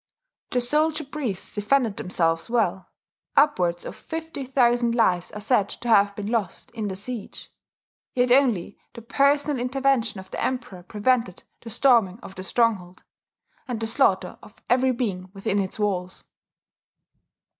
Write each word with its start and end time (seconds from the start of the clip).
The 0.49 0.61
soldier 0.61 1.03
priests 1.05 1.53
defended 1.53 1.97
themselves 1.97 2.49
well; 2.49 2.89
upwards 3.37 3.85
of 3.85 3.95
fifty 3.95 4.43
thousand 4.45 4.95
lives 4.95 5.31
are 5.31 5.39
said 5.39 5.69
to 5.69 5.87
have 5.89 6.15
been 6.15 6.31
lost 6.31 6.71
in 6.71 6.87
the 6.87 6.95
siege; 6.95 7.51
yet 8.15 8.31
only 8.31 8.79
the 8.95 9.03
personal 9.03 9.59
intervention 9.59 10.19
of 10.19 10.31
the 10.31 10.43
Emperor 10.43 10.81
prevented 10.81 11.43
the 11.61 11.69
storming 11.69 12.19
of 12.21 12.33
the 12.33 12.41
stronghold, 12.41 13.03
and 13.67 13.79
the 13.79 13.85
slaughter 13.85 14.39
of 14.41 14.59
every 14.71 14.91
being 14.91 15.29
within 15.33 15.59
its 15.59 15.77
walls. 15.77 16.23